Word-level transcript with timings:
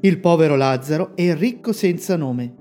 Il 0.00 0.20
povero 0.20 0.54
Lazzaro 0.54 1.16
e 1.16 1.24
il 1.24 1.34
ricco 1.34 1.72
senza 1.72 2.14
nome. 2.14 2.54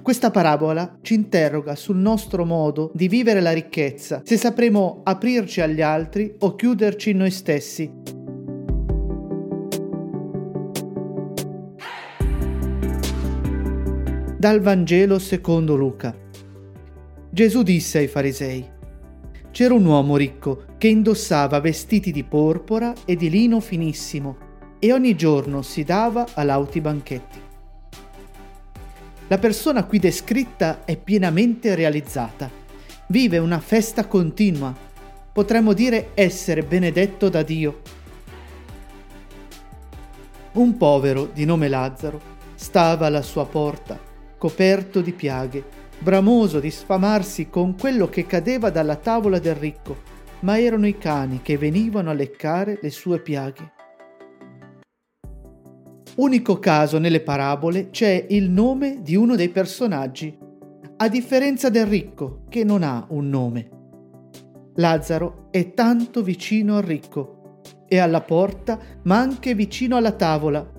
Questa 0.00 0.30
parabola 0.30 1.00
ci 1.02 1.12
interroga 1.12 1.76
sul 1.76 1.96
nostro 1.96 2.46
modo 2.46 2.90
di 2.94 3.08
vivere 3.08 3.42
la 3.42 3.52
ricchezza, 3.52 4.22
se 4.24 4.38
sapremo 4.38 5.02
aprirci 5.04 5.60
agli 5.60 5.82
altri 5.82 6.34
o 6.38 6.54
chiuderci 6.54 7.10
in 7.10 7.18
noi 7.18 7.30
stessi. 7.30 7.92
Dal 14.38 14.60
Vangelo 14.60 15.18
secondo 15.18 15.76
Luca. 15.76 16.16
Gesù 17.30 17.62
disse 17.62 17.98
ai 17.98 18.08
farisei, 18.08 18.66
C'era 19.50 19.74
un 19.74 19.84
uomo 19.84 20.16
ricco 20.16 20.64
che 20.78 20.88
indossava 20.88 21.60
vestiti 21.60 22.10
di 22.10 22.24
porpora 22.24 22.94
e 23.04 23.14
di 23.14 23.28
lino 23.28 23.60
finissimo 23.60 24.50
e 24.84 24.92
ogni 24.92 25.14
giorno 25.14 25.62
si 25.62 25.84
dava 25.84 26.26
a 26.34 26.42
lauti 26.42 26.80
banchetti. 26.80 27.40
La 29.28 29.38
persona 29.38 29.84
qui 29.84 30.00
descritta 30.00 30.84
è 30.84 30.96
pienamente 30.96 31.76
realizzata. 31.76 32.50
Vive 33.06 33.38
una 33.38 33.60
festa 33.60 34.08
continua. 34.08 34.74
Potremmo 35.32 35.72
dire 35.72 36.08
essere 36.14 36.64
benedetto 36.64 37.28
da 37.28 37.44
Dio. 37.44 37.80
Un 40.54 40.76
povero 40.76 41.30
di 41.32 41.44
nome 41.44 41.68
Lazzaro 41.68 42.20
stava 42.56 43.06
alla 43.06 43.22
sua 43.22 43.46
porta, 43.46 43.96
coperto 44.36 45.00
di 45.00 45.12
piaghe, 45.12 45.64
bramoso 46.00 46.58
di 46.58 46.72
sfamarsi 46.72 47.48
con 47.48 47.76
quello 47.78 48.08
che 48.08 48.26
cadeva 48.26 48.68
dalla 48.70 48.96
tavola 48.96 49.38
del 49.38 49.54
ricco, 49.54 50.02
ma 50.40 50.58
erano 50.58 50.88
i 50.88 50.98
cani 50.98 51.40
che 51.40 51.56
venivano 51.56 52.10
a 52.10 52.14
leccare 52.14 52.80
le 52.82 52.90
sue 52.90 53.20
piaghe. 53.20 53.80
Unico 56.14 56.58
caso 56.58 56.98
nelle 56.98 57.20
parabole 57.20 57.88
c'è 57.88 58.26
il 58.28 58.50
nome 58.50 59.00
di 59.00 59.16
uno 59.16 59.34
dei 59.34 59.48
personaggi, 59.48 60.36
a 60.98 61.08
differenza 61.08 61.70
del 61.70 61.86
ricco 61.86 62.44
che 62.50 62.64
non 62.64 62.82
ha 62.82 63.06
un 63.08 63.30
nome. 63.30 63.70
Lazzaro 64.74 65.48
è 65.50 65.72
tanto 65.72 66.22
vicino 66.22 66.76
al 66.76 66.82
ricco, 66.82 67.60
è 67.88 67.96
alla 67.96 68.20
porta 68.20 68.78
ma 69.04 69.20
anche 69.20 69.54
vicino 69.54 69.96
alla 69.96 70.12
tavola. 70.12 70.70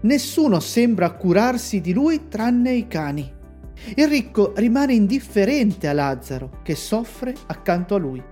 Nessuno 0.00 0.58
sembra 0.58 1.12
curarsi 1.12 1.82
di 1.82 1.92
lui 1.92 2.28
tranne 2.28 2.72
i 2.72 2.86
cani. 2.86 3.30
Il 3.94 4.08
ricco 4.08 4.54
rimane 4.56 4.94
indifferente 4.94 5.86
a 5.86 5.92
Lazzaro 5.92 6.60
che 6.62 6.74
soffre 6.74 7.34
accanto 7.48 7.94
a 7.94 7.98
lui. 7.98 8.22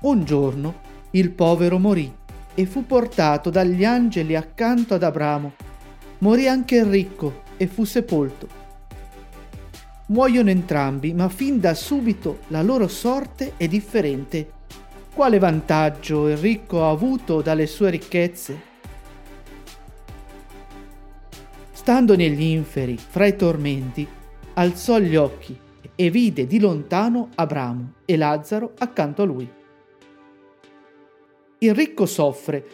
Un 0.00 0.24
giorno 0.24 0.74
il 1.12 1.30
povero 1.30 1.78
morì 1.78 2.12
e 2.58 2.66
fu 2.66 2.84
portato 2.84 3.50
dagli 3.50 3.84
angeli 3.84 4.34
accanto 4.34 4.94
ad 4.94 5.04
Abramo. 5.04 5.52
Morì 6.18 6.48
anche 6.48 6.74
il 6.78 6.86
ricco 6.86 7.42
e 7.56 7.68
fu 7.68 7.84
sepolto. 7.84 8.48
Muoiono 10.06 10.50
entrambi, 10.50 11.14
ma 11.14 11.28
fin 11.28 11.60
da 11.60 11.72
subito 11.74 12.40
la 12.48 12.60
loro 12.62 12.88
sorte 12.88 13.52
è 13.56 13.68
differente. 13.68 14.54
Quale 15.14 15.38
vantaggio 15.38 16.28
il 16.28 16.36
ricco 16.36 16.82
ha 16.82 16.90
avuto 16.90 17.42
dalle 17.42 17.68
sue 17.68 17.90
ricchezze? 17.90 18.60
Stando 21.70 22.16
negli 22.16 22.42
inferi, 22.42 22.98
fra 22.98 23.26
i 23.26 23.36
tormenti, 23.36 24.04
alzò 24.54 24.98
gli 24.98 25.14
occhi 25.14 25.56
e 25.94 26.10
vide 26.10 26.48
di 26.48 26.58
lontano 26.58 27.28
Abramo 27.36 27.92
e 28.04 28.16
Lazzaro 28.16 28.72
accanto 28.78 29.22
a 29.22 29.26
lui. 29.26 29.57
Il 31.60 31.74
ricco 31.74 32.06
soffre 32.06 32.64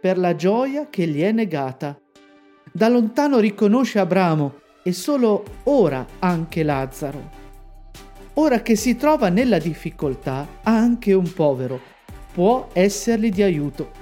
per 0.00 0.18
la 0.18 0.34
gioia 0.34 0.88
che 0.90 1.06
gli 1.06 1.22
è 1.22 1.30
negata. 1.30 1.96
Da 2.72 2.88
lontano 2.88 3.38
riconosce 3.38 4.00
Abramo 4.00 4.54
e 4.82 4.92
solo 4.92 5.44
ora 5.64 6.04
anche 6.18 6.64
Lazzaro. 6.64 7.30
Ora 8.34 8.60
che 8.60 8.74
si 8.74 8.96
trova 8.96 9.28
nella 9.28 9.58
difficoltà, 9.58 10.58
anche 10.64 11.12
un 11.12 11.32
povero 11.32 11.80
può 12.32 12.70
essergli 12.72 13.30
di 13.30 13.42
aiuto. 13.44 13.92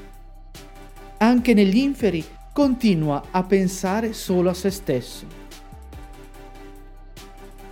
Anche 1.19 1.53
negli 1.53 1.77
inferi 1.77 2.25
continua 2.55 3.25
a 3.31 3.43
pensare 3.43 4.15
solo 4.15 4.49
a 4.49 4.55
se 4.55 4.71
stesso. 4.71 5.27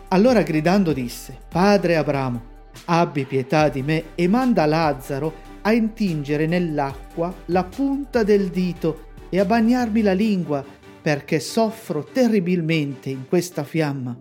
Allora 0.09 0.43
gridando 0.43 0.93
disse, 0.93 1.39
Padre 1.49 1.97
Abramo, 1.97 2.43
abbi 2.85 3.25
pietà 3.25 3.71
di 3.71 3.83
me 3.83 4.15
e 4.15 4.29
manda 4.29 4.67
Lazzaro 4.67 5.49
a 5.63 5.73
intingere 5.73 6.47
nell'acqua 6.47 7.35
la 7.47 7.65
punta 7.65 8.23
del 8.23 8.49
dito 8.49 9.09
e 9.29 9.39
a 9.39 9.45
bagnarmi 9.45 10.03
la 10.03 10.13
lingua 10.13 10.65
perché 11.03 11.41
soffro 11.41 12.05
terribilmente 12.05 13.11
in 13.11 13.27
questa 13.29 13.65
fiamma. 13.65 14.19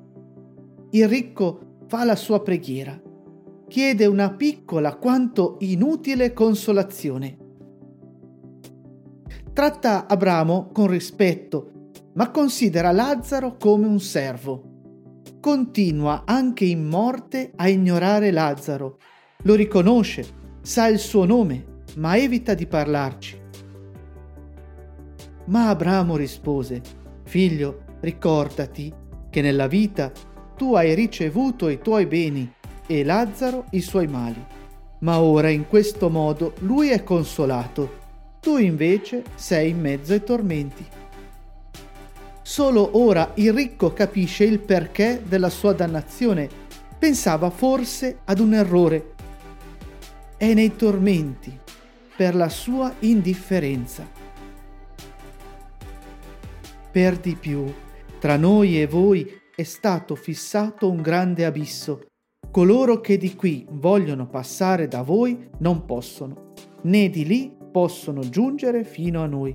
Il 0.92 1.08
ricco 1.08 1.78
fa 1.88 2.04
la 2.04 2.16
sua 2.16 2.42
preghiera, 2.42 3.00
chiede 3.68 4.06
una 4.06 4.32
piccola 4.34 4.96
quanto 4.96 5.58
inutile 5.60 6.34
consolazione. 6.34 7.38
Tratta 9.54 10.08
Abramo 10.08 10.70
con 10.72 10.88
rispetto, 10.88 11.92
ma 12.14 12.32
considera 12.32 12.92
Lazzaro 12.92 13.58
come 13.58 13.88
un 13.88 14.00
servo. 14.00 14.64
Continua 15.40 16.24
anche 16.26 16.66
in 16.66 16.86
morte 16.86 17.52
a 17.56 17.68
ignorare 17.68 18.32
Lazzaro, 18.32 18.98
lo 19.44 19.56
riconosce 19.56 20.38
sa 20.70 20.86
il 20.86 21.00
suo 21.00 21.26
nome, 21.26 21.66
ma 21.96 22.16
evita 22.16 22.54
di 22.54 22.68
parlarci. 22.68 23.42
Ma 25.46 25.70
Abramo 25.70 26.16
rispose, 26.16 26.80
Figlio, 27.24 27.86
ricordati 28.02 28.94
che 29.32 29.42
nella 29.42 29.66
vita 29.66 30.12
tu 30.56 30.76
hai 30.76 30.94
ricevuto 30.94 31.70
i 31.70 31.80
tuoi 31.82 32.06
beni 32.06 32.54
e 32.86 33.04
Lazzaro 33.04 33.66
i 33.72 33.82
suoi 33.82 34.06
mali. 34.06 34.46
Ma 35.00 35.20
ora 35.20 35.50
in 35.50 35.68
questo 35.68 36.08
modo 36.08 36.54
lui 36.60 36.90
è 36.90 37.02
consolato, 37.02 37.98
tu 38.40 38.58
invece 38.58 39.24
sei 39.34 39.72
in 39.72 39.80
mezzo 39.80 40.14
ai 40.14 40.24
tormenti. 40.24 40.86
Solo 42.44 42.92
ora 42.94 43.32
il 43.38 43.54
ricco 43.54 43.92
capisce 43.92 44.44
il 44.44 44.60
perché 44.60 45.24
della 45.28 45.50
sua 45.50 45.74
dannazione. 45.74 46.48
Pensava 47.00 47.50
forse 47.50 48.20
ad 48.26 48.38
un 48.38 48.54
errore 48.54 49.16
è 50.40 50.54
nei 50.54 50.78
tormenti 50.78 51.54
per 52.16 52.34
la 52.34 52.48
sua 52.48 52.96
indifferenza. 53.00 54.08
Per 56.90 57.18
di 57.18 57.36
più, 57.36 57.66
tra 58.20 58.38
noi 58.38 58.82
e 58.82 58.88
voi 58.88 59.30
è 59.54 59.64
stato 59.64 60.16
fissato 60.16 60.90
un 60.90 61.02
grande 61.02 61.44
abisso. 61.44 62.06
Coloro 62.50 63.02
che 63.02 63.18
di 63.18 63.36
qui 63.36 63.68
vogliono 63.70 64.28
passare 64.28 64.88
da 64.88 65.02
voi 65.02 65.50
non 65.58 65.84
possono, 65.84 66.54
né 66.84 67.10
di 67.10 67.26
lì 67.26 67.54
possono 67.70 68.22
giungere 68.30 68.86
fino 68.86 69.22
a 69.22 69.26
noi. 69.26 69.54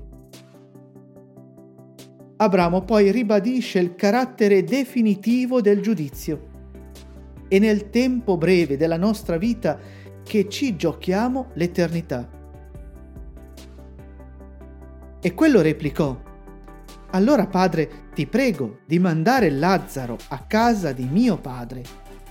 Abramo 2.37 2.83
poi 2.83 3.11
ribadisce 3.11 3.79
il 3.79 3.95
carattere 3.95 4.65
definitivo 4.65 5.63
del 5.63 5.81
giudizio. 5.81 6.53
E 7.49 7.59
nel 7.59 7.89
tempo 7.89 8.37
breve 8.37 8.77
della 8.77 8.99
nostra 8.99 9.39
vita 9.39 10.03
che 10.25 10.49
ci 10.49 10.75
giochiamo 10.75 11.50
l'eternità. 11.55 12.29
E 15.21 15.35
quello 15.35 15.61
replicò, 15.61 16.21
allora 17.11 17.47
padre, 17.47 18.09
ti 18.15 18.26
prego 18.26 18.79
di 18.87 18.99
mandare 18.99 19.50
Lazzaro 19.50 20.17
a 20.29 20.38
casa 20.41 20.93
di 20.93 21.05
mio 21.05 21.37
padre, 21.37 21.82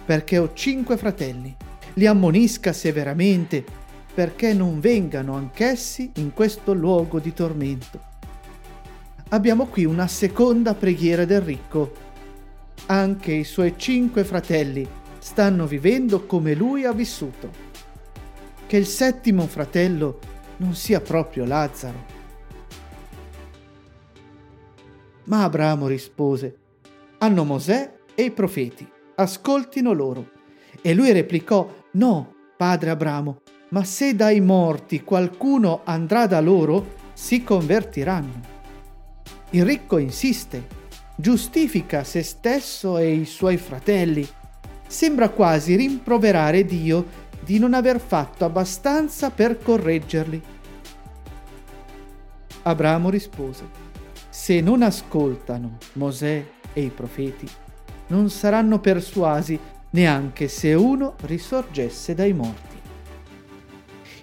perché 0.05 0.37
ho 0.37 0.51
cinque 0.53 0.97
fratelli. 0.97 1.55
Li 1.93 2.05
ammonisca 2.05 2.73
severamente, 2.73 3.63
perché 4.13 4.53
non 4.53 4.79
vengano 4.79 5.35
anch'essi 5.35 6.11
in 6.15 6.33
questo 6.33 6.73
luogo 6.73 7.19
di 7.19 7.33
tormento 7.33 8.11
abbiamo 9.33 9.65
qui 9.65 9.83
una 9.83 10.07
seconda 10.07 10.75
preghiera 10.75 11.25
del 11.25 11.41
ricco. 11.41 11.91
Anche 12.87 13.31
i 13.31 13.43
suoi 13.43 13.73
cinque 13.77 14.23
fratelli 14.23 14.87
stanno 15.17 15.65
vivendo 15.65 16.25
come 16.25 16.53
lui 16.53 16.85
ha 16.85 16.91
vissuto. 16.91 17.71
Che 18.73 18.79
il 18.79 18.87
settimo 18.87 19.45
fratello 19.45 20.17
non 20.57 20.73
sia 20.73 20.99
proprio 20.99 21.45
Lazzaro. 21.45 22.05
Ma 25.25 25.43
Abramo 25.43 25.85
rispose, 25.85 26.57
hanno 27.19 27.43
Mosè 27.43 27.93
e 28.15 28.23
i 28.23 28.31
profeti, 28.31 28.89
ascoltino 29.13 29.93
loro. 29.93 30.31
E 30.81 30.95
lui 30.95 31.11
replicò, 31.11 31.71
no, 31.91 32.33
padre 32.57 32.89
Abramo, 32.89 33.41
ma 33.69 33.83
se 33.83 34.15
dai 34.15 34.41
morti 34.41 35.03
qualcuno 35.03 35.81
andrà 35.83 36.25
da 36.25 36.41
loro, 36.41 36.95
si 37.13 37.43
convertiranno. 37.43 38.41
Il 39.51 39.65
ricco 39.65 39.99
insiste, 39.99 40.65
giustifica 41.15 42.03
se 42.03 42.23
stesso 42.23 42.97
e 42.97 43.13
i 43.13 43.25
suoi 43.25 43.57
fratelli. 43.57 44.27
Sembra 44.87 45.29
quasi 45.29 45.75
rimproverare 45.75 46.65
Dio 46.65 47.21
di 47.43 47.59
non 47.59 47.73
aver 47.73 47.99
fatto 47.99 48.45
abbastanza 48.45 49.29
per 49.29 49.59
correggerli. 49.59 50.41
Abramo 52.63 53.09
rispose, 53.09 53.65
se 54.29 54.61
non 54.61 54.81
ascoltano 54.81 55.77
Mosè 55.93 56.45
e 56.71 56.81
i 56.81 56.89
profeti, 56.89 57.47
non 58.07 58.29
saranno 58.29 58.79
persuasi 58.79 59.59
neanche 59.91 60.47
se 60.47 60.73
uno 60.73 61.15
risorgesse 61.21 62.13
dai 62.13 62.33
morti. 62.33 62.77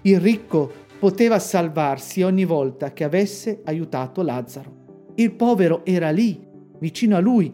Il 0.02 0.19
ricco 0.19 0.73
poteva 0.99 1.38
salvarsi 1.38 2.23
ogni 2.23 2.44
volta 2.44 2.93
che 2.93 3.05
avesse 3.05 3.61
aiutato 3.64 4.23
Lazzaro. 4.23 5.12
Il 5.16 5.32
povero 5.32 5.84
era 5.84 6.11
lì, 6.11 6.46
vicino 6.78 7.16
a 7.16 7.20
lui, 7.20 7.52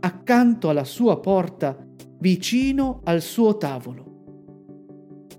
accanto 0.00 0.68
alla 0.68 0.84
sua 0.84 1.18
porta, 1.20 1.76
vicino 2.18 3.00
al 3.04 3.20
suo 3.20 3.56
tavolo. 3.56 4.11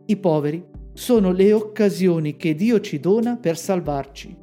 I 0.05 0.17
poveri 0.17 0.63
sono 0.93 1.31
le 1.31 1.53
occasioni 1.53 2.35
che 2.35 2.55
Dio 2.55 2.81
ci 2.81 2.99
dona 2.99 3.37
per 3.37 3.57
salvarci. 3.57 4.42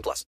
18 0.00 0.02
plus. 0.02 0.24